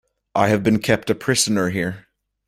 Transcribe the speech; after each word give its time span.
I 0.33 0.47
have 0.47 0.63
been 0.63 0.79
kept 0.79 1.11
a 1.11 1.13
prisoner 1.13 1.69
here. 1.69 2.07